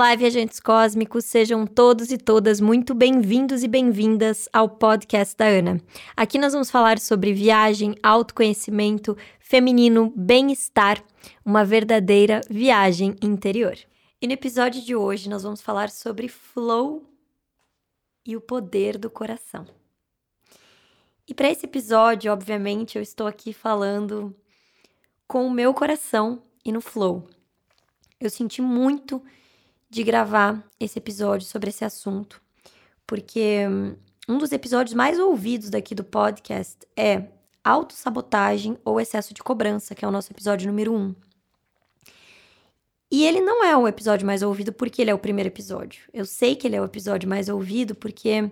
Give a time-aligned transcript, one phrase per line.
[0.00, 5.78] Olá, viajantes cósmicos, sejam todos e todas muito bem-vindos e bem-vindas ao podcast da Ana.
[6.16, 11.04] Aqui nós vamos falar sobre viagem, autoconhecimento, feminino, bem-estar,
[11.44, 13.76] uma verdadeira viagem interior.
[14.22, 17.04] E no episódio de hoje nós vamos falar sobre flow
[18.24, 19.66] e o poder do coração.
[21.28, 24.34] E para esse episódio, obviamente, eu estou aqui falando
[25.28, 27.28] com o meu coração e no flow.
[28.18, 29.22] Eu senti muito
[29.90, 32.40] de gravar esse episódio sobre esse assunto,
[33.06, 33.96] porque hum,
[34.28, 37.24] um dos episódios mais ouvidos daqui do podcast é
[37.64, 40.96] autossabotagem ou excesso de cobrança, que é o nosso episódio número 1.
[40.96, 41.14] Um.
[43.10, 46.04] E ele não é o episódio mais ouvido porque ele é o primeiro episódio.
[46.14, 48.48] Eu sei que ele é o episódio mais ouvido porque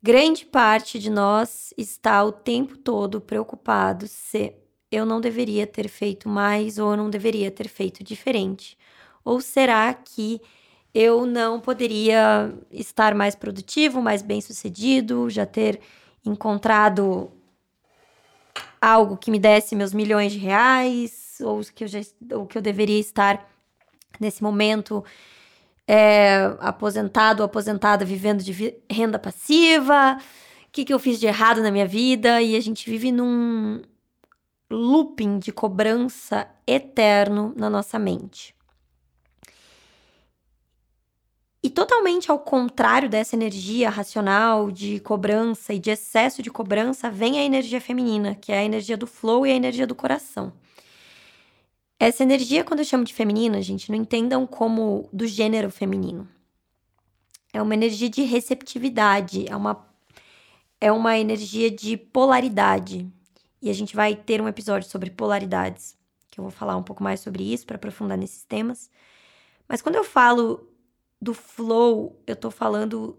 [0.00, 4.54] grande parte de nós está o tempo todo preocupado se
[4.90, 8.78] eu não deveria ter feito mais ou eu não deveria ter feito diferente.
[9.24, 10.40] Ou será que
[10.94, 15.80] eu não poderia estar mais produtivo, mais bem-sucedido, já ter
[16.24, 17.30] encontrado
[18.80, 22.00] algo que me desse meus milhões de reais, ou que eu, já,
[22.32, 23.48] ou que eu deveria estar
[24.18, 25.04] nesse momento
[25.86, 30.16] é, aposentado aposentada vivendo de renda passiva?
[30.66, 32.40] O que, que eu fiz de errado na minha vida?
[32.40, 33.82] E a gente vive num
[34.70, 38.54] looping de cobrança eterno na nossa mente.
[41.62, 47.38] E totalmente ao contrário dessa energia racional de cobrança e de excesso de cobrança, vem
[47.38, 50.54] a energia feminina, que é a energia do flow e a energia do coração.
[51.98, 56.26] Essa energia, quando eu chamo de feminina, gente, não entendam como do gênero feminino.
[57.52, 59.86] É uma energia de receptividade, é uma,
[60.80, 63.06] é uma energia de polaridade.
[63.60, 65.94] E a gente vai ter um episódio sobre polaridades,
[66.30, 68.90] que eu vou falar um pouco mais sobre isso para aprofundar nesses temas.
[69.68, 70.69] Mas quando eu falo
[71.20, 73.18] do flow, eu tô falando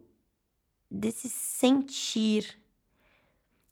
[0.89, 2.57] desse sentir,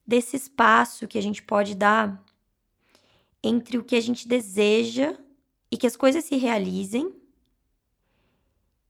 [0.06, 2.24] desse espaço que a gente pode dar
[3.44, 5.18] entre o que a gente deseja
[5.72, 7.14] e que as coisas se realizem,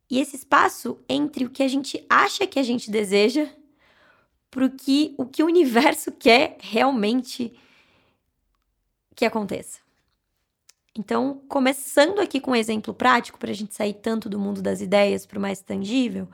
[0.10, 3.48] e esse espaço entre o que a gente acha que a gente deseja
[4.50, 7.54] para o que o universo quer realmente
[9.16, 9.80] que aconteça.
[11.00, 14.82] Então, começando aqui com um exemplo prático, para a gente sair tanto do mundo das
[14.82, 16.28] ideias para o mais tangível,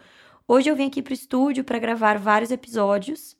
[0.47, 3.37] hoje eu vim aqui para o estúdio para gravar vários episódios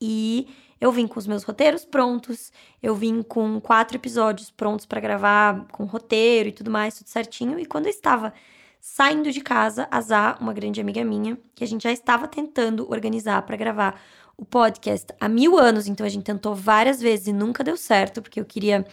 [0.00, 0.48] e
[0.80, 2.50] eu vim com os meus roteiros prontos,
[2.82, 7.56] eu vim com quatro episódios prontos para gravar, com roteiro e tudo mais, tudo certinho.
[7.60, 8.34] E quando eu estava
[8.80, 12.90] saindo de casa, a Zá, uma grande amiga minha, que a gente já estava tentando
[12.90, 14.02] organizar para gravar
[14.36, 18.20] o podcast há mil anos, então a gente tentou várias vezes e nunca deu certo,
[18.20, 18.84] porque eu queria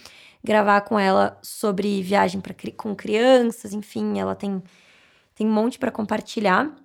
[0.43, 4.61] gravar com ela sobre viagem pra, com crianças, enfim, ela tem,
[5.35, 6.75] tem um monte para compartilhar.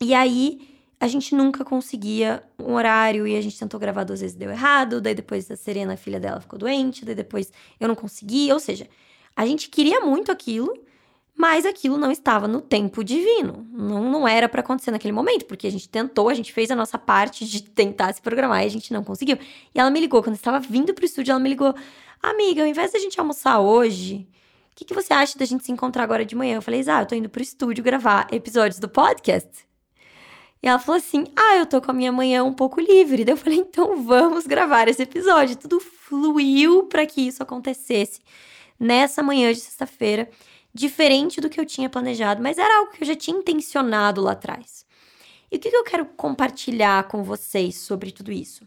[0.00, 4.36] E aí a gente nunca conseguia um horário e a gente tentou gravar duas vezes
[4.36, 7.94] deu errado, daí depois a Serena, a filha dela, ficou doente, daí depois eu não
[7.94, 8.88] conseguia, ou seja,
[9.34, 10.72] a gente queria muito aquilo,
[11.36, 13.66] mas aquilo não estava no tempo divino.
[13.70, 16.74] Não, não era para acontecer naquele momento, porque a gente tentou, a gente fez a
[16.74, 19.36] nossa parte de tentar se programar e a gente não conseguiu.
[19.74, 21.74] E ela me ligou, quando eu estava vindo pro estúdio, ela me ligou:
[22.22, 24.28] Amiga, ao invés da gente almoçar hoje,
[24.72, 26.56] o que, que você acha da gente se encontrar agora de manhã?
[26.56, 29.66] Eu falei: Ah, eu tô indo pro estúdio gravar episódios do podcast.
[30.62, 33.24] E ela falou assim: Ah, eu tô com a minha manhã um pouco livre.
[33.24, 35.56] Daí eu falei: Então vamos gravar esse episódio.
[35.56, 38.20] Tudo fluiu para que isso acontecesse
[38.78, 40.28] nessa manhã de sexta-feira
[40.74, 44.32] diferente do que eu tinha planejado, mas era algo que eu já tinha intencionado lá
[44.32, 44.84] atrás.
[45.50, 48.66] E o que eu quero compartilhar com vocês sobre tudo isso?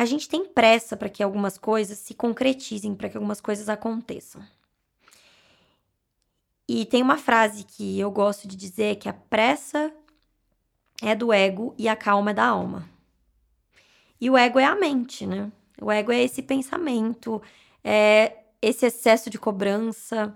[0.00, 4.42] A gente tem pressa para que algumas coisas se concretizem, para que algumas coisas aconteçam.
[6.66, 9.92] E tem uma frase que eu gosto de dizer que a pressa
[11.02, 12.88] é do ego e a calma é da alma.
[14.18, 15.52] E o ego é a mente, né?
[15.78, 17.42] O ego é esse pensamento,
[17.84, 20.34] é esse excesso de cobrança,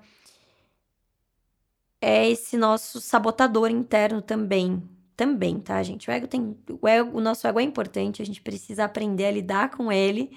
[2.03, 4.94] é esse nosso sabotador interno também.
[5.17, 6.09] Também, tá, gente?
[6.09, 6.57] O ego tem.
[6.81, 10.31] O, ego, o nosso ego é importante, a gente precisa aprender a lidar com ele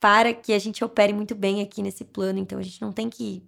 [0.00, 2.38] para que a gente opere muito bem aqui nesse plano.
[2.38, 3.42] Então, a gente não tem que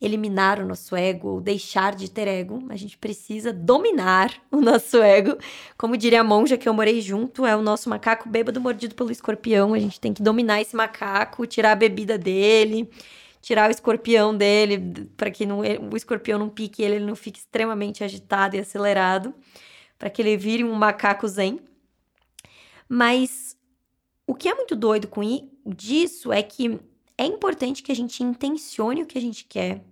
[0.00, 4.98] eliminar o nosso ego ou deixar de ter ego, a gente precisa dominar o nosso
[4.98, 5.36] ego.
[5.78, 9.10] Como diria a monja que eu morei junto, é o nosso macaco bêbado mordido pelo
[9.10, 9.74] escorpião.
[9.74, 12.88] A gente tem que dominar esse macaco, tirar a bebida dele,
[13.40, 17.38] tirar o escorpião dele, para que não, o escorpião não pique ele, ele não fique
[17.38, 19.34] extremamente agitado e acelerado,
[19.98, 21.60] para que ele vire um macaco zen.
[22.88, 23.56] Mas
[24.26, 25.22] o que é muito doido com
[25.66, 26.78] disso é que
[27.16, 29.82] é importante que a gente intencione o que a gente quer,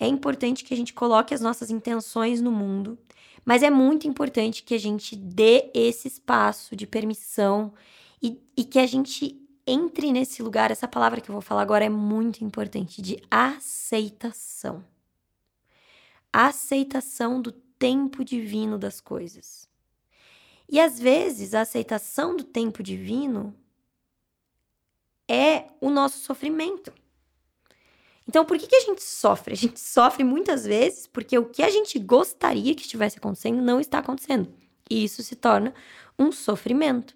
[0.00, 2.98] É importante que a gente coloque as nossas intenções no mundo,
[3.44, 7.72] mas é muito importante que a gente dê esse espaço de permissão
[8.20, 10.70] e, e que a gente entre nesse lugar.
[10.70, 14.84] Essa palavra que eu vou falar agora é muito importante de aceitação.
[16.32, 17.52] aceitação do
[17.84, 19.68] tempo divino das coisas.
[20.66, 23.54] E às vezes a aceitação do tempo divino
[25.28, 26.90] é o nosso sofrimento.
[28.26, 29.52] Então, por que, que a gente sofre?
[29.52, 33.78] A gente sofre muitas vezes porque o que a gente gostaria que estivesse acontecendo não
[33.78, 34.50] está acontecendo.
[34.88, 35.74] E isso se torna
[36.18, 37.14] um sofrimento.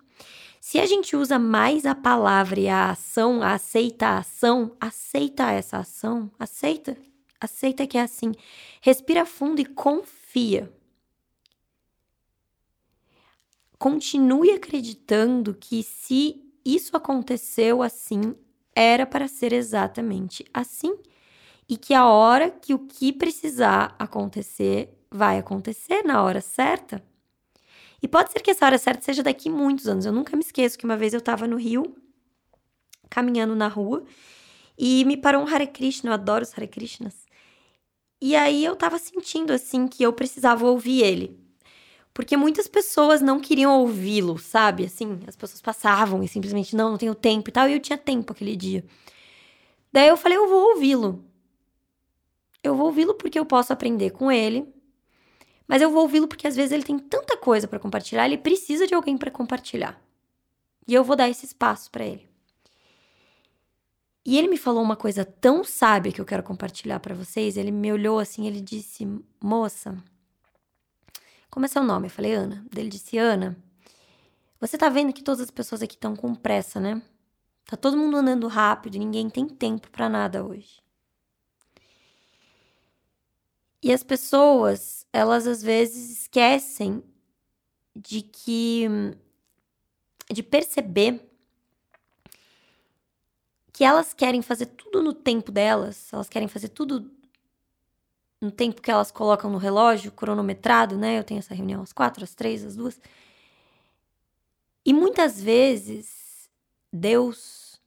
[0.61, 6.31] Se a gente usa mais a palavra e a ação, a aceitação, aceita essa ação,
[6.39, 6.95] aceita,
[7.41, 8.35] aceita que é assim.
[8.83, 10.18] Respira fundo e confia.
[13.79, 18.35] Continue acreditando que se isso aconteceu assim,
[18.75, 20.97] era para ser exatamente assim.
[21.69, 27.03] E que a hora que o que precisar acontecer, vai acontecer na hora certa.
[28.03, 30.07] E pode ser que essa hora certa seja daqui muitos anos.
[30.07, 31.95] Eu nunca me esqueço que uma vez eu estava no Rio,
[33.11, 34.05] caminhando na rua,
[34.79, 36.11] e me parou um Hare Krishna.
[36.11, 37.28] Eu adoro os Hare Krishnas.
[38.21, 41.39] E aí eu tava sentindo assim que eu precisava ouvir ele.
[42.13, 44.85] Porque muitas pessoas não queriam ouvi-lo, sabe?
[44.85, 47.69] Assim, as pessoas passavam e simplesmente não, não tenho tempo e tal.
[47.69, 48.85] E eu tinha tempo aquele dia.
[49.93, 51.25] Daí eu falei, eu vou ouvi-lo.
[52.63, 54.67] Eu vou ouvi-lo porque eu posso aprender com ele.
[55.67, 58.87] Mas eu vou ouvi-lo porque às vezes ele tem tanta coisa para compartilhar, ele precisa
[58.87, 60.03] de alguém para compartilhar.
[60.87, 62.28] E eu vou dar esse espaço para ele.
[64.25, 67.57] E ele me falou uma coisa tão sábia que eu quero compartilhar para vocês.
[67.57, 69.07] Ele me olhou assim, ele disse:
[69.41, 69.97] "Moça,
[71.51, 72.07] como é seu nome?
[72.07, 72.65] Eu falei, Ana.
[72.77, 73.57] Ele disse, Ana,
[74.61, 77.03] você tá vendo que todas as pessoas aqui estão com pressa, né?
[77.65, 80.83] Tá todo mundo andando rápido ninguém tem tempo para nada hoje.
[83.83, 87.03] E as pessoas, elas às vezes esquecem
[87.95, 88.87] de que.
[90.31, 91.28] de perceber
[93.79, 97.09] que elas querem fazer tudo no tempo delas, elas querem fazer tudo
[98.41, 101.17] no tempo que elas colocam no relógio, cronometrado, né?
[101.17, 103.01] Eu tenho essa reunião às quatro, às três, às duas.
[104.85, 106.51] E muitas vezes,
[106.93, 107.81] Deus,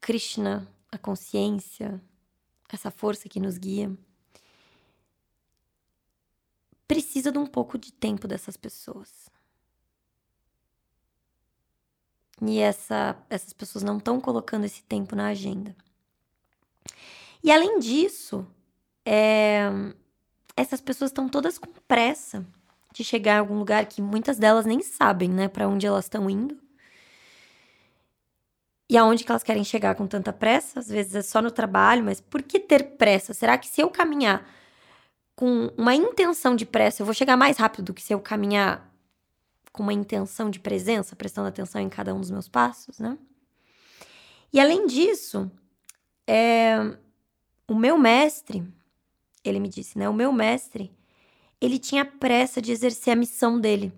[0.00, 2.02] Krishna, a consciência,
[2.68, 3.96] essa força que nos guia,
[6.88, 9.30] precisa de um pouco de tempo dessas pessoas.
[12.42, 15.74] E essa, essas pessoas não estão colocando esse tempo na agenda.
[17.42, 18.46] E além disso,
[19.04, 19.70] é,
[20.56, 22.44] essas pessoas estão todas com pressa
[22.92, 26.28] de chegar em algum lugar que muitas delas nem sabem, né, para onde elas estão
[26.28, 26.58] indo.
[28.88, 30.78] E aonde que elas querem chegar com tanta pressa?
[30.78, 33.34] Às vezes é só no trabalho, mas por que ter pressa?
[33.34, 34.48] Será que se eu caminhar
[35.34, 38.85] com uma intenção de pressa, eu vou chegar mais rápido do que se eu caminhar
[39.76, 43.18] com uma intenção de presença, prestando atenção em cada um dos meus passos, né?
[44.50, 45.50] E além disso,
[46.26, 46.96] é,
[47.68, 48.66] o meu mestre,
[49.44, 50.08] ele me disse, né?
[50.08, 50.90] O meu mestre,
[51.60, 53.92] ele tinha pressa de exercer a missão dele.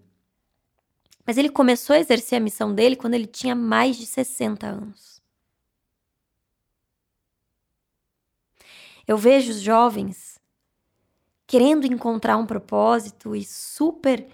[1.25, 5.23] Mas ele começou a exercer a missão dele quando ele tinha mais de 60 anos.
[9.07, 10.41] Eu vejo os jovens
[11.47, 14.26] querendo encontrar um propósito e super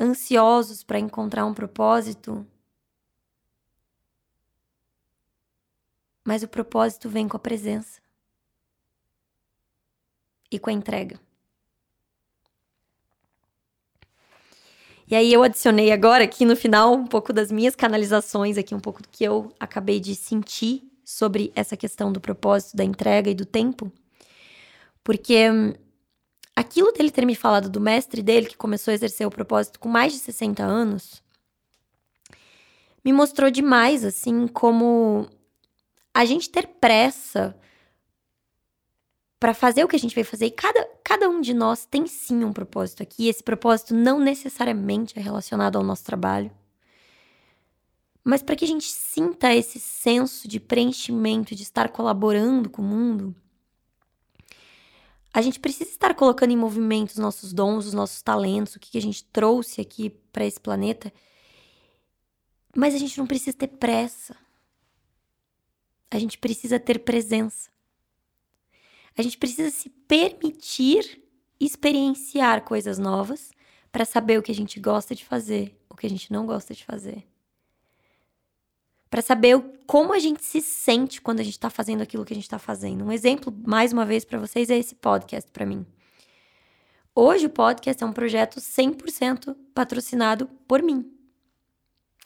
[0.00, 2.46] ansiosos para encontrar um propósito.
[6.24, 8.00] Mas o propósito vem com a presença
[10.50, 11.18] e com a entrega.
[15.10, 18.80] E aí eu adicionei agora aqui no final um pouco das minhas canalizações aqui, um
[18.80, 23.34] pouco do que eu acabei de sentir sobre essa questão do propósito, da entrega e
[23.34, 23.90] do tempo.
[25.02, 25.72] Porque hum,
[26.58, 29.88] aquilo dele ter me falado do mestre dele, que começou a exercer o propósito com
[29.88, 31.22] mais de 60 anos,
[33.04, 35.28] me mostrou demais, assim, como
[36.12, 37.56] a gente ter pressa
[39.38, 40.46] para fazer o que a gente veio fazer.
[40.46, 43.26] E cada, cada um de nós tem sim um propósito aqui.
[43.26, 46.50] E esse propósito não necessariamente é relacionado ao nosso trabalho.
[48.24, 52.84] Mas para que a gente sinta esse senso de preenchimento, de estar colaborando com o
[52.84, 53.34] mundo,
[55.38, 58.98] a gente precisa estar colocando em movimento os nossos dons, os nossos talentos, o que
[58.98, 61.12] a gente trouxe aqui para esse planeta.
[62.76, 64.34] Mas a gente não precisa ter pressa.
[66.10, 67.70] A gente precisa ter presença.
[69.16, 71.22] A gente precisa se permitir
[71.60, 73.52] experienciar coisas novas
[73.92, 76.74] para saber o que a gente gosta de fazer, o que a gente não gosta
[76.74, 77.24] de fazer.
[79.10, 82.36] Para saber como a gente se sente quando a gente está fazendo aquilo que a
[82.36, 83.04] gente está fazendo.
[83.04, 85.86] Um exemplo, mais uma vez, para vocês é esse podcast para mim.
[87.14, 91.10] Hoje o podcast é um projeto 100% patrocinado por mim.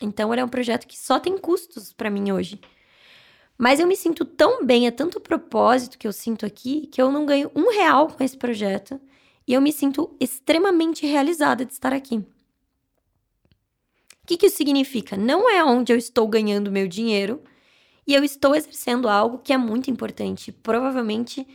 [0.01, 2.61] Então ele é um projeto que só tem custos para mim hoje.
[3.57, 7.13] Mas eu me sinto tão bem, é tanto propósito que eu sinto aqui, que eu
[7.13, 9.01] não ganho um real com esse projeto.
[9.47, 12.25] E eu me sinto extremamente realizada de estar aqui.
[14.33, 15.15] Que, que isso significa?
[15.15, 17.43] Não é onde eu estou ganhando meu dinheiro
[18.07, 20.51] e eu estou exercendo algo que é muito importante.
[20.51, 21.47] Provavelmente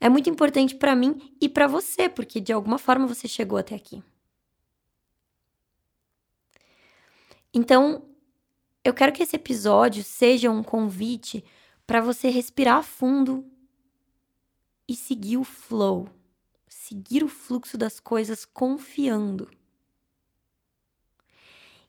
[0.00, 3.74] é muito importante para mim e para você, porque de alguma forma você chegou até
[3.74, 4.02] aqui.
[7.52, 8.02] Então,
[8.82, 11.44] eu quero que esse episódio seja um convite
[11.86, 13.44] para você respirar fundo
[14.88, 16.08] e seguir o flow,
[16.66, 19.50] seguir o fluxo das coisas confiando.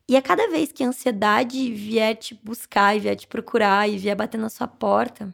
[0.07, 3.97] E a cada vez que a ansiedade vier te buscar e vier te procurar e
[3.97, 5.33] vier bater na sua porta,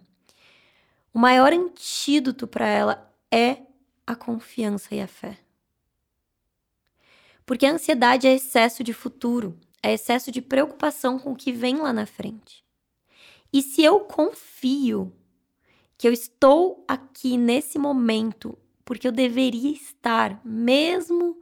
[1.13, 3.57] o maior antídoto para ela é
[4.05, 5.37] a confiança e a fé.
[7.45, 11.77] Porque a ansiedade é excesso de futuro, é excesso de preocupação com o que vem
[11.77, 12.63] lá na frente.
[13.51, 15.11] E se eu confio
[15.97, 21.39] que eu estou aqui nesse momento porque eu deveria estar, mesmo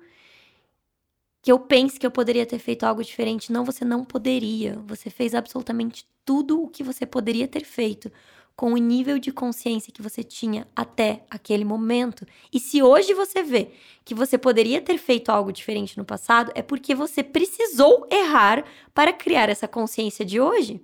[1.41, 3.51] que eu pense que eu poderia ter feito algo diferente.
[3.51, 4.79] Não, você não poderia.
[4.87, 8.11] Você fez absolutamente tudo o que você poderia ter feito
[8.57, 12.25] com o nível de consciência que você tinha até aquele momento.
[12.51, 13.71] E se hoje você vê
[14.03, 18.65] que você poderia ter feito algo diferente no passado, é porque você precisou errar
[18.95, 20.81] para criar essa consciência de hoje.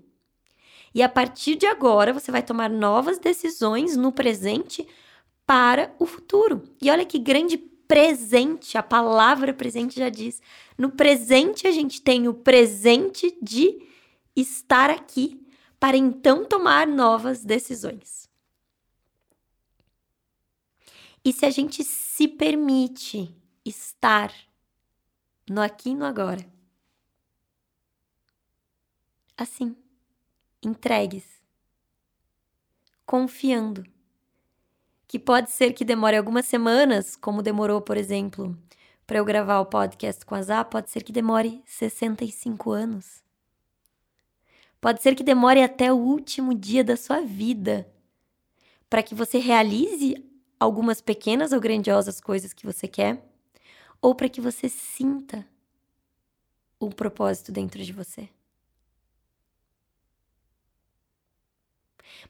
[0.94, 4.88] E a partir de agora, você vai tomar novas decisões no presente
[5.44, 6.64] para o futuro.
[6.80, 10.42] E olha que grande presente, a palavra presente já diz.
[10.78, 13.82] No presente, a gente tem o presente de
[14.36, 15.46] estar aqui
[15.80, 18.30] para então tomar novas decisões.
[21.26, 24.34] E se a gente se permite estar
[25.50, 26.46] no aqui e no agora,
[29.38, 29.76] assim,
[30.62, 31.26] entregues,
[33.06, 33.93] confiando
[35.14, 38.58] que pode ser que demore algumas semanas, como demorou, por exemplo,
[39.06, 43.24] para eu gravar o podcast com a Zá, pode ser que demore 65 anos.
[44.82, 47.88] Pode ser que demore até o último dia da sua vida
[48.90, 50.16] para que você realize
[50.60, 53.24] algumas pequenas ou grandiosas coisas que você quer,
[54.02, 55.48] ou para que você sinta
[56.82, 58.28] um propósito dentro de você.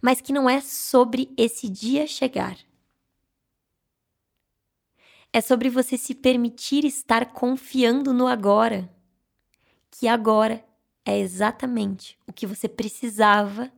[0.01, 2.57] Mas que não é sobre esse dia chegar
[5.33, 8.87] é sobre você se permitir estar confiando no agora.
[9.89, 10.63] Que agora
[11.03, 13.73] é exatamente o que você precisava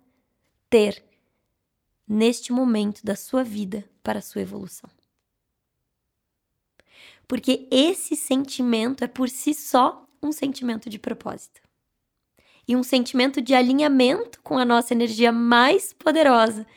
[0.69, 1.01] ter
[2.05, 4.89] neste momento da sua vida para a sua evolução.
[7.25, 11.62] Porque esse sentimento é por si só um sentimento de propósito
[12.67, 16.67] e um sentimento de alinhamento com a nossa energia mais poderosa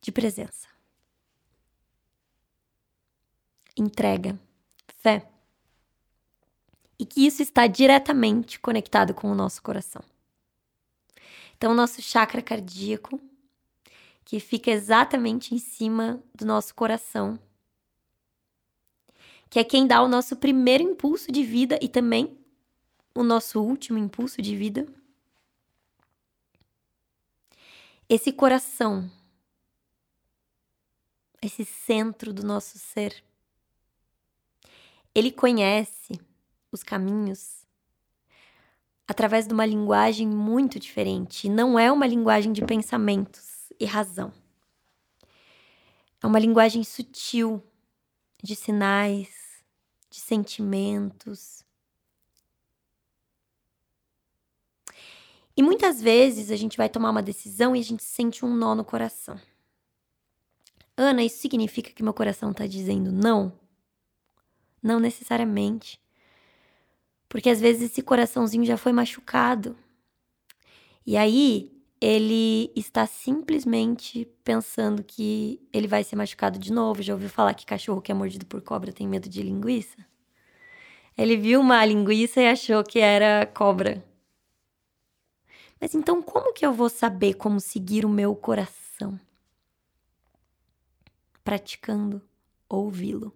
[0.00, 0.73] de presença.
[3.76, 4.38] Entrega,
[4.98, 5.28] fé.
[6.98, 10.02] E que isso está diretamente conectado com o nosso coração.
[11.56, 13.20] Então, o nosso chakra cardíaco,
[14.24, 17.38] que fica exatamente em cima do nosso coração,
[19.50, 22.36] que é quem dá o nosso primeiro impulso de vida e também
[23.14, 24.86] o nosso último impulso de vida.
[28.08, 29.10] Esse coração,
[31.40, 33.24] esse centro do nosso ser,
[35.14, 36.20] ele conhece
[36.72, 37.64] os caminhos
[39.06, 41.48] através de uma linguagem muito diferente.
[41.48, 44.32] Não é uma linguagem de pensamentos e razão.
[46.22, 47.62] É uma linguagem sutil
[48.42, 49.62] de sinais,
[50.10, 51.64] de sentimentos.
[55.56, 58.74] E muitas vezes a gente vai tomar uma decisão e a gente sente um nó
[58.74, 59.40] no coração.
[60.96, 63.52] Ana, isso significa que meu coração está dizendo não?
[64.84, 65.98] Não necessariamente.
[67.26, 69.74] Porque às vezes esse coraçãozinho já foi machucado.
[71.06, 77.00] E aí ele está simplesmente pensando que ele vai ser machucado de novo.
[77.00, 79.96] Já ouviu falar que cachorro que é mordido por cobra tem medo de linguiça?
[81.16, 84.04] Ele viu uma linguiça e achou que era cobra.
[85.80, 89.18] Mas então como que eu vou saber como seguir o meu coração?
[91.42, 92.20] Praticando
[92.68, 93.34] ouvi-lo.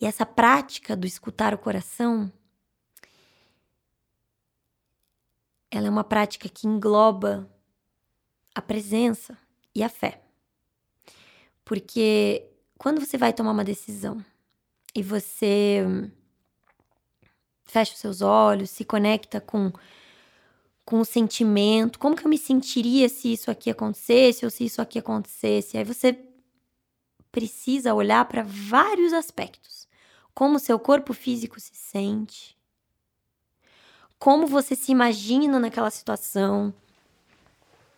[0.00, 2.32] E essa prática do escutar o coração,
[5.70, 7.48] ela é uma prática que engloba
[8.54, 9.36] a presença
[9.74, 10.22] e a fé.
[11.64, 14.24] Porque quando você vai tomar uma decisão
[14.94, 15.84] e você
[17.64, 19.72] fecha os seus olhos, se conecta com
[20.88, 24.80] com o sentimento, como que eu me sentiria se isso aqui acontecesse ou se isso
[24.80, 25.76] aqui acontecesse.
[25.76, 26.18] Aí você
[27.30, 29.77] precisa olhar para vários aspectos.
[30.38, 32.56] Como seu corpo físico se sente,
[34.20, 36.72] como você se imagina naquela situação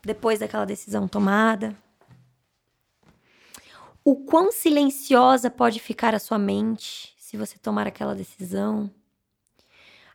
[0.02, 1.76] depois daquela decisão tomada.
[4.02, 8.90] O quão silenciosa pode ficar a sua mente se você tomar aquela decisão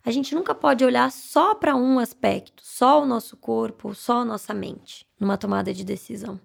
[0.04, 4.26] a gente nunca pode olhar só para um aspecto, só o nosso corpo, só a
[4.26, 6.42] nossa mente, numa tomada de decisão.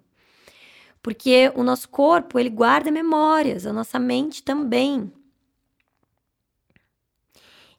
[1.03, 5.11] Porque o nosso corpo, ele guarda memórias, a nossa mente também.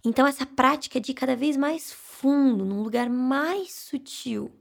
[0.04, 4.52] Então essa prática de ir cada vez mais fundo, num lugar mais sutil,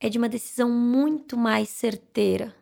[0.00, 2.54] é de uma decisão muito mais certeira.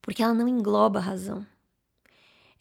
[0.00, 1.46] Porque ela não engloba a razão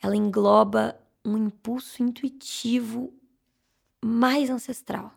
[0.01, 3.13] ela engloba um impulso intuitivo
[4.03, 5.13] mais ancestral.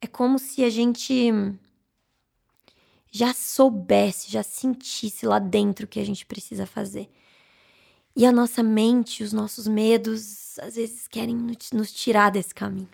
[0.00, 1.30] É como se a gente
[3.10, 7.08] já soubesse, já sentisse lá dentro o que a gente precisa fazer.
[8.14, 11.36] E a nossa mente, os nossos medos, às vezes querem
[11.72, 12.88] nos tirar desse caminho.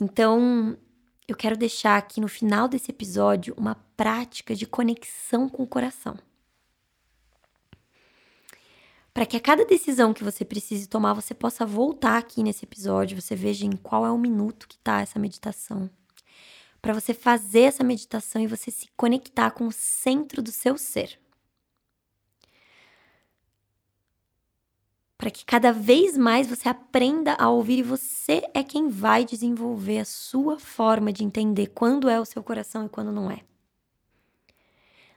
[0.00, 0.78] Então,
[1.26, 6.16] eu quero deixar aqui no final desse episódio uma prática de conexão com o coração.
[9.12, 13.20] Para que a cada decisão que você precise tomar, você possa voltar aqui nesse episódio,
[13.20, 15.90] você veja em qual é o minuto que está essa meditação.
[16.80, 21.18] Para você fazer essa meditação e você se conectar com o centro do seu ser.
[25.18, 29.98] para que cada vez mais você aprenda a ouvir e você é quem vai desenvolver
[29.98, 33.40] a sua forma de entender quando é o seu coração e quando não é.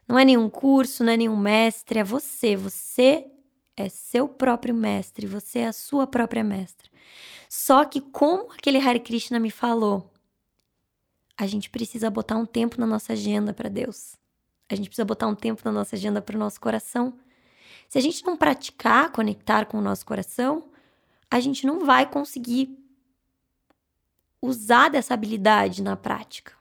[0.08, 2.56] Não é nenhum curso, não é nenhum mestre, é você.
[2.56, 3.28] Você
[3.78, 6.89] é seu próprio mestre, você é a sua própria mestra.
[7.47, 10.11] Só que, como aquele Hare Krishna me falou,
[11.43, 14.15] a gente precisa botar um tempo na nossa agenda para Deus.
[14.69, 17.13] A gente precisa botar um tempo na nossa agenda para o nosso coração
[17.91, 20.63] se a gente não praticar conectar com o nosso coração,
[21.30, 22.80] a gente não vai conseguir
[24.41, 26.54] usar dessa habilidade na prática.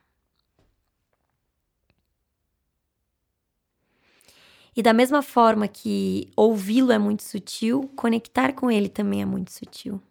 [4.75, 9.53] E da mesma forma que ouvi-lo é muito sutil, conectar com ele também é muito
[9.53, 10.03] sutil.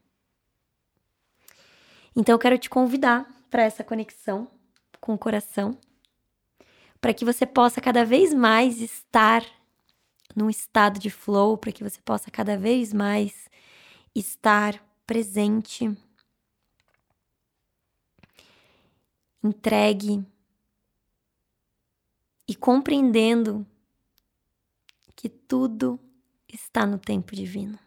[2.16, 4.48] Então eu quero te convidar para essa conexão
[5.00, 5.78] com o coração,
[7.00, 9.44] para que você possa cada vez mais estar
[10.36, 13.50] num estado de flow para que você possa cada vez mais
[14.14, 15.96] estar presente,
[19.44, 20.26] entregue
[22.48, 23.66] e compreendendo
[25.16, 26.00] que tudo
[26.48, 27.78] está no tempo divino.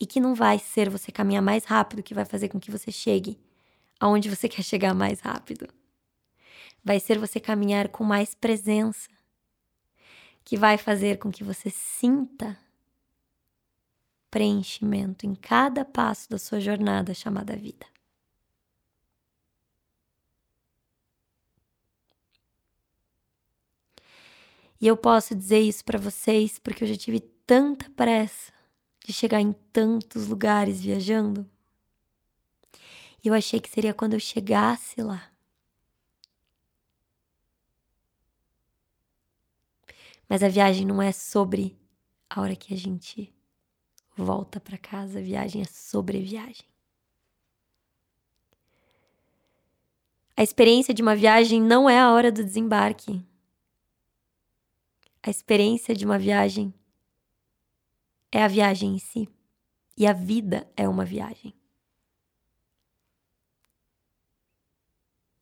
[0.00, 2.92] E que não vai ser você caminhar mais rápido que vai fazer com que você
[2.92, 3.38] chegue
[4.00, 5.68] aonde você quer chegar mais rápido.
[6.84, 9.08] Vai ser você caminhar com mais presença,
[10.44, 12.58] que vai fazer com que você sinta
[14.30, 17.86] preenchimento em cada passo da sua jornada chamada vida.
[24.80, 28.52] E eu posso dizer isso para vocês porque eu já tive tanta pressa
[29.04, 31.48] de chegar em tantos lugares viajando.
[33.24, 35.30] E eu achei que seria quando eu chegasse lá
[40.28, 41.76] Mas a viagem não é sobre
[42.28, 43.32] a hora que a gente
[44.14, 46.66] volta para casa, a viagem é sobre a viagem.
[50.36, 53.24] A experiência de uma viagem não é a hora do desembarque.
[55.22, 56.72] A experiência de uma viagem
[58.30, 59.28] é a viagem em si.
[59.96, 61.52] E a vida é uma viagem.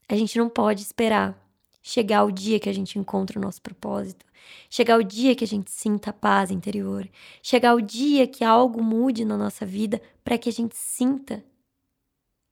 [0.09, 1.37] A gente não pode esperar
[1.83, 4.27] chegar o dia que a gente encontra o nosso propósito,
[4.69, 7.09] chegar o dia que a gente sinta a paz interior,
[7.41, 11.45] chegar o dia que algo mude na nossa vida para que a gente sinta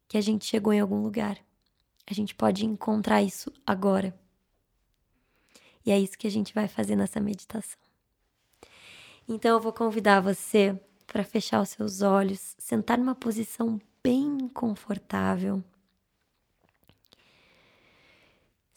[0.06, 1.36] que a gente chegou em algum lugar.
[2.06, 4.14] A gente pode encontrar isso agora.
[5.84, 7.80] E é isso que a gente vai fazer nessa meditação.
[9.28, 15.60] Então eu vou convidar você para fechar os seus olhos, sentar numa posição bem confortável.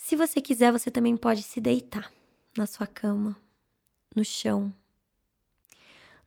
[0.08, 2.10] Se você quiser, você também pode se deitar
[2.58, 3.36] na sua cama,
[4.16, 4.74] no chão,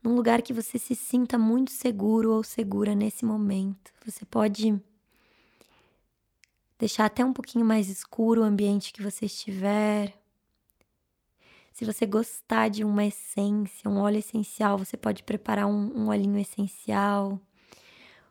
[0.03, 3.91] num lugar que você se sinta muito seguro ou segura nesse momento.
[4.05, 4.79] Você pode
[6.77, 10.15] deixar até um pouquinho mais escuro o ambiente que você estiver.
[11.73, 16.37] Se você gostar de uma essência, um óleo essencial, você pode preparar um, um olhinho
[16.37, 17.41] essencial.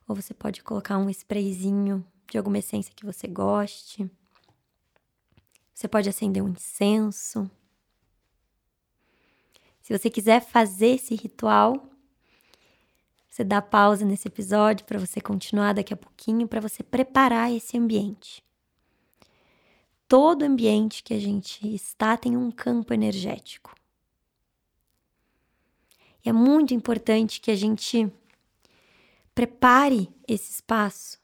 [0.06, 4.08] Ou você pode colocar um sprayzinho de alguma essência que você goste.
[5.80, 7.50] Você pode acender um incenso.
[9.80, 11.88] Se você quiser fazer esse ritual,
[13.30, 17.78] você dá pausa nesse episódio para você continuar daqui a pouquinho, para você preparar esse
[17.78, 18.44] ambiente.
[20.06, 23.74] Todo ambiente que a gente está tem um campo energético.
[26.22, 28.12] E é muito importante que a gente
[29.34, 31.18] prepare esse espaço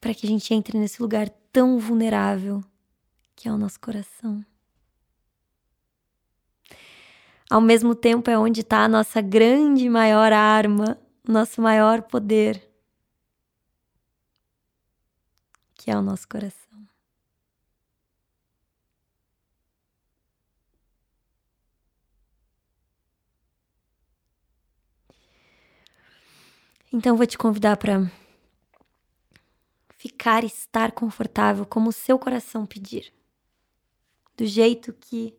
[0.00, 2.62] para que a gente entre nesse lugar tão vulnerável
[3.36, 4.44] que é o nosso coração.
[7.48, 12.60] Ao mesmo tempo, é onde está a nossa grande maior arma, nosso maior poder,
[15.74, 16.66] que é o nosso coração.
[26.92, 28.10] Então, vou te convidar para
[29.96, 33.12] ficar estar confortável como o seu coração pedir,
[34.36, 35.34] do jeito que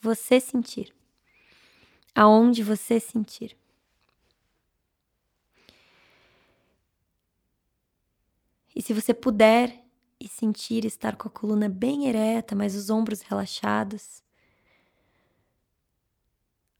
[0.00, 0.94] você sentir
[2.14, 3.56] aonde você sentir.
[8.74, 9.84] E se você puder
[10.20, 14.22] e sentir estar com a coluna bem ereta, mas os ombros relaxados,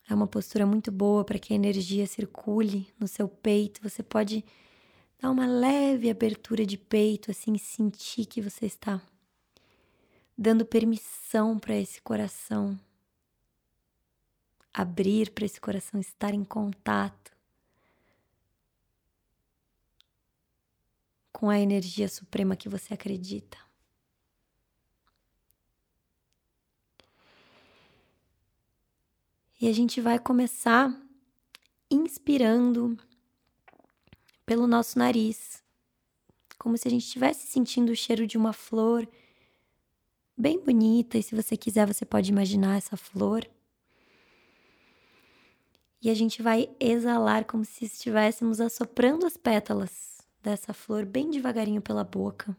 [0.09, 3.81] é uma postura muito boa para que a energia circule no seu peito.
[3.83, 4.45] Você pode
[5.19, 9.01] dar uma leve abertura de peito, assim, sentir que você está
[10.37, 12.79] dando permissão para esse coração
[14.75, 17.33] abrir para esse coração estar em contato
[21.33, 23.57] com a energia suprema que você acredita.
[29.61, 30.93] E a gente vai começar
[31.89, 32.99] inspirando
[34.45, 35.63] pelo nosso nariz,
[36.59, 39.09] como se a gente estivesse sentindo o cheiro de uma flor
[40.37, 41.19] bem bonita.
[41.19, 43.49] E se você quiser, você pode imaginar essa flor
[46.05, 51.81] e a gente vai exalar como se estivéssemos assoprando as pétalas dessa flor bem devagarinho
[51.81, 52.55] pela boca.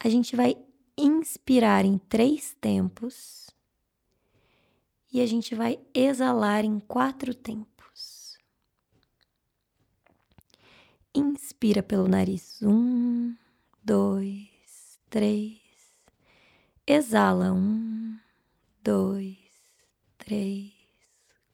[0.00, 0.56] A gente vai
[0.96, 3.50] inspirar em três tempos
[5.12, 7.77] e a gente vai exalar em quatro tempos.
[11.14, 12.60] Inspira pelo nariz.
[12.62, 13.34] Um,
[13.82, 15.58] dois, três.
[16.86, 17.52] Exala.
[17.52, 18.18] Um,
[18.82, 19.36] dois,
[20.16, 20.72] três,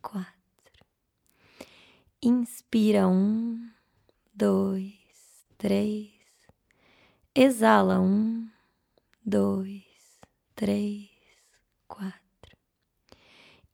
[0.01, 0.35] quatro.
[2.23, 3.69] Inspira um,
[4.33, 4.95] dois,
[5.59, 6.13] três.
[7.35, 8.49] Exala um,
[9.25, 9.83] dois,
[10.55, 11.11] três,
[11.89, 12.57] quatro.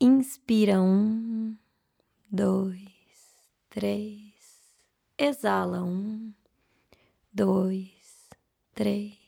[0.00, 1.54] Inspira um,
[2.32, 2.88] dois,
[3.68, 4.29] três.
[5.26, 6.32] Exala um,
[7.32, 8.28] dois,
[8.74, 9.18] três.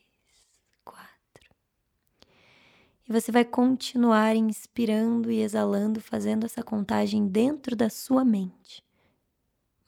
[3.08, 8.82] E você vai continuar inspirando e exalando, fazendo essa contagem dentro da sua mente.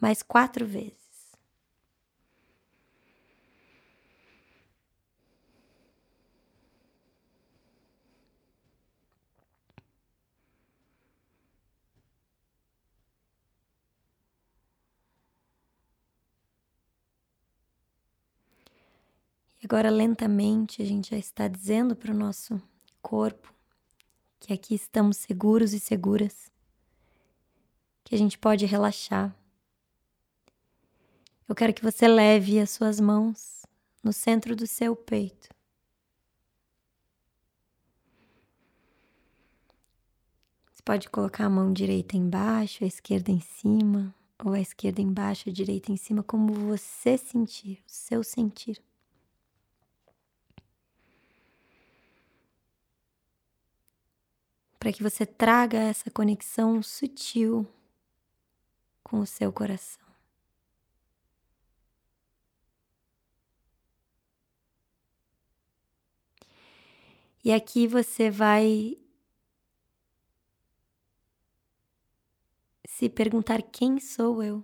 [0.00, 0.94] Mais quatro vezes.
[19.62, 22.62] E agora, lentamente, a gente já está dizendo para o nosso
[23.02, 23.52] corpo,
[24.38, 26.48] que aqui estamos seguros e seguras,
[28.04, 29.34] que a gente pode relaxar.
[31.48, 33.66] Eu quero que você leve as suas mãos
[34.00, 35.48] no centro do seu peito.
[40.72, 45.48] Você pode colocar a mão direita embaixo, a esquerda em cima, ou a esquerda embaixo,
[45.48, 48.80] a direita em cima, como você sentir, o seu sentir.
[54.84, 57.66] Para que você traga essa conexão sutil
[59.02, 60.06] com o seu coração.
[67.42, 68.98] E aqui você vai
[72.86, 74.62] se perguntar quem sou eu.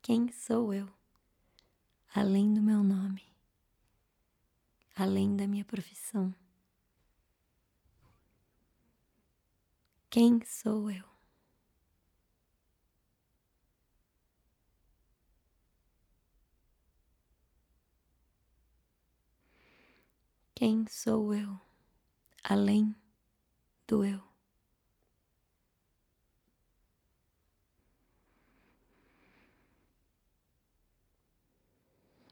[0.00, 0.88] Quem sou eu?
[2.14, 3.31] Além do meu nome,
[4.94, 6.34] além da minha profissão.
[10.10, 11.04] Quem sou eu?
[20.54, 21.58] Quem sou eu,
[22.44, 22.94] além
[23.88, 24.31] do eu?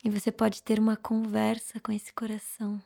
[0.02, 2.80] E você pode ter uma conversa com esse coração.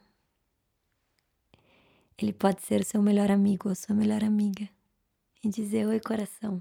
[2.18, 4.68] Ele pode ser o seu melhor amigo ou sua melhor amiga
[5.42, 6.60] e dizer: Oi, coração.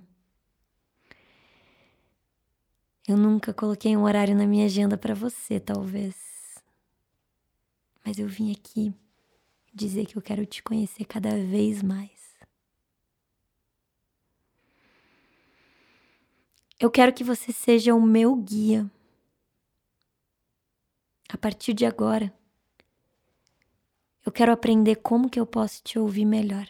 [3.07, 6.15] Eu nunca coloquei um horário na minha agenda para você, talvez.
[8.05, 8.93] Mas eu vim aqui
[9.73, 12.11] dizer que eu quero te conhecer cada vez mais.
[16.79, 18.89] Eu quero que você seja o meu guia
[21.33, 22.31] a partir de agora,
[24.23, 26.69] eu quero aprender como que eu posso te ouvir melhor.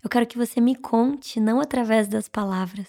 [0.00, 2.88] Eu quero que você me conte não através das palavras.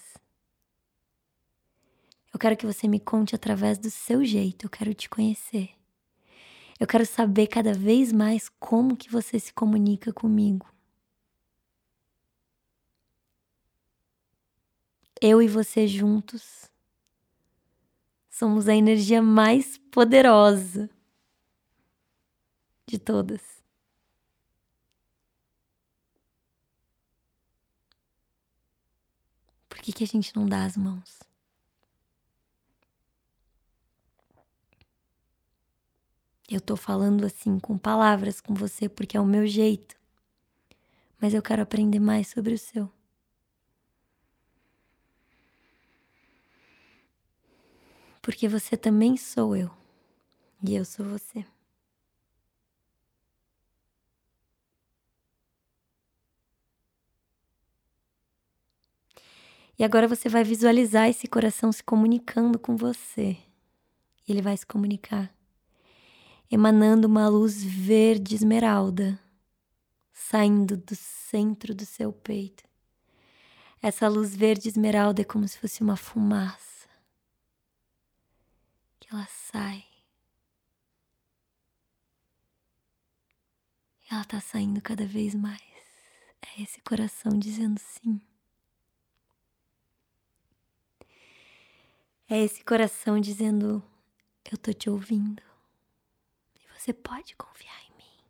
[2.32, 4.68] Eu quero que você me conte através do seu jeito.
[4.68, 5.72] Eu quero te conhecer.
[6.80, 10.68] Eu quero saber cada vez mais como que você se comunica comigo.
[15.22, 16.70] Eu e você juntos
[18.30, 20.90] somos a energia mais poderosa
[22.88, 23.42] de todas.
[29.68, 31.20] Por que, que a gente não dá as mãos?
[36.50, 39.96] Eu tô falando assim com palavras com você porque é o meu jeito,
[41.22, 42.99] mas eu quero aprender mais sobre o seu.
[48.22, 49.72] Porque você também sou eu
[50.64, 51.46] e eu sou você.
[59.78, 63.38] E agora você vai visualizar esse coração se comunicando com você.
[64.28, 65.34] Ele vai se comunicar,
[66.52, 69.18] emanando uma luz verde esmeralda,
[70.12, 72.66] saindo do centro do seu peito.
[73.82, 76.69] Essa luz verde esmeralda é como se fosse uma fumaça
[79.12, 79.86] ela sai.
[84.12, 85.62] Ela tá saindo cada vez mais.
[86.42, 88.22] É esse coração dizendo sim.
[92.28, 93.84] É esse coração dizendo:
[94.52, 95.42] Eu tô te ouvindo.
[96.56, 98.24] E você pode confiar em mim.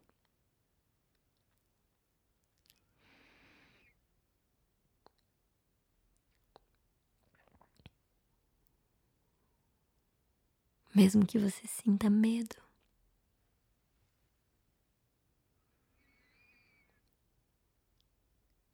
[11.00, 12.58] Mesmo que você sinta medo.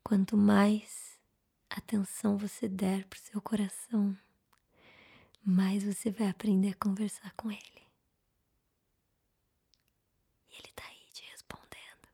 [0.04, 1.20] Quanto mais
[1.70, 4.18] atenção você der para o seu coração,
[5.44, 7.84] mais você vai aprender a conversar com ele.
[10.50, 12.08] E ele está aí te respondendo,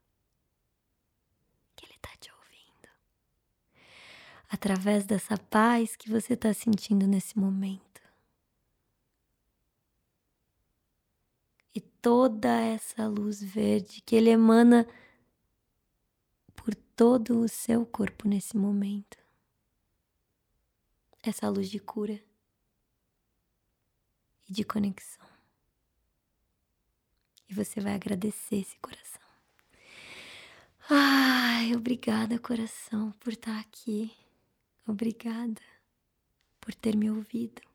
[1.78, 2.90] que ele está te ouvindo.
[4.50, 7.91] Através dessa paz que você está sentindo nesse momento.
[12.02, 14.88] Toda essa luz verde que ele emana
[16.56, 19.18] por todo o seu corpo nesse momento.
[21.24, 22.20] Essa luz de cura
[24.50, 25.28] e de conexão.
[27.48, 29.22] E você vai agradecer esse coração.
[30.90, 34.12] Ai, obrigada, coração, por estar aqui.
[34.88, 35.62] Obrigada
[36.60, 37.71] por ter me ouvido.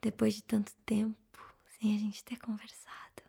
[0.00, 1.18] Depois de tanto tempo
[1.78, 3.22] sem a gente ter conversado.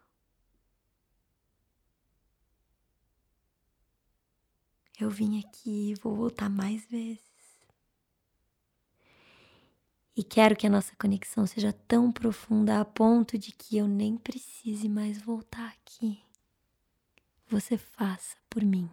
[5.00, 7.30] Eu vim aqui e vou voltar mais vezes.
[10.16, 14.18] E quero que a nossa conexão seja tão profunda a ponto de que eu nem
[14.18, 16.22] precise mais voltar aqui.
[17.48, 18.90] Você faça por mim.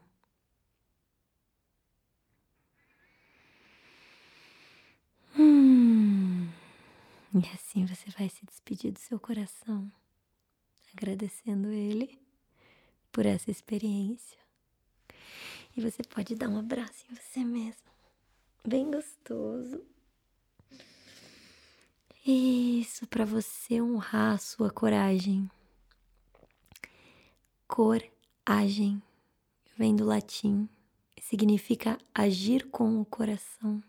[7.37, 9.92] E assim você vai se despedir do seu coração,
[10.90, 12.18] agradecendo ele
[13.12, 14.38] por essa experiência.
[15.77, 17.90] E você pode dar um abraço em você mesmo,
[18.66, 19.85] bem gostoso.
[22.25, 25.51] Isso, para você honrar a sua coragem.
[27.68, 29.03] Coragem
[29.77, 30.66] vem do latim,
[31.20, 33.83] significa agir com o coração.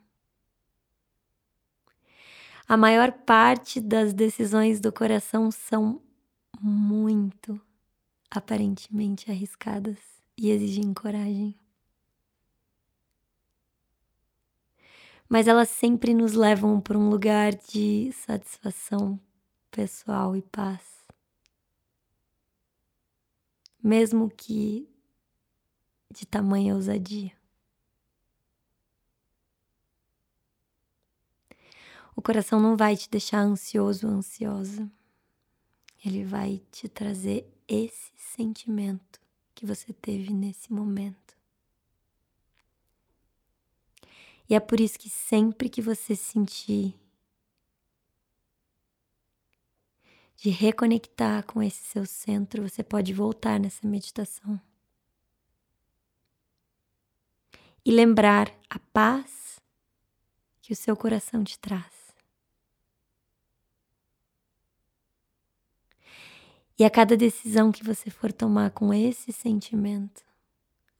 [2.69, 6.01] A maior parte das decisões do coração são
[6.59, 7.61] muito
[8.29, 9.97] aparentemente arriscadas
[10.37, 11.57] e exigem coragem.
[15.29, 19.17] Mas elas sempre nos levam para um lugar de satisfação
[19.71, 21.05] pessoal e paz.
[23.81, 24.89] Mesmo que
[26.11, 27.36] de tamanha ousadia.
[32.17, 34.89] O coração não vai te deixar ansioso ou ansiosa.
[36.03, 39.21] Ele vai te trazer esse sentimento
[39.53, 41.37] que você teve nesse momento.
[44.49, 46.95] E é por isso que sempre que você sentir
[50.37, 54.59] de reconectar com esse seu centro, você pode voltar nessa meditação.
[57.85, 59.59] E lembrar a paz
[60.63, 61.96] que o seu coração te traz.
[66.79, 70.23] E a cada decisão que você for tomar com esse sentimento,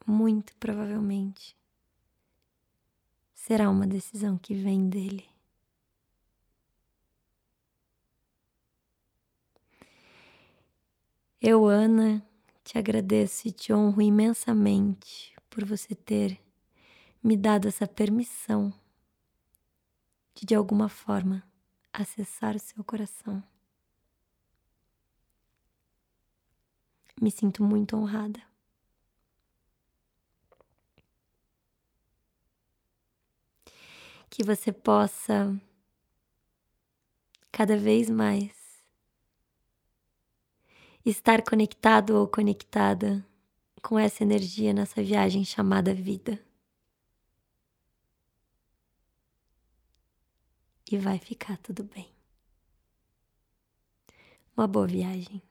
[0.06, 1.56] muito provavelmente
[3.36, 5.26] será uma decisão que vem dele.
[11.40, 12.26] Eu, Ana,
[12.63, 16.42] te agradeço e te honro imensamente por você ter
[17.24, 18.74] me dado essa permissão
[20.34, 21.44] de, de alguma forma,
[21.94, 23.44] acessar o seu coração.
[27.19, 28.41] Me sinto muito honrada.
[34.30, 35.60] Que você possa
[37.51, 38.51] cada vez mais
[41.03, 43.25] estar conectado ou conectada
[43.82, 46.39] com essa energia nessa viagem chamada vida.
[50.91, 52.10] E vai ficar tudo bem.
[54.56, 55.41] Uma boa viagem.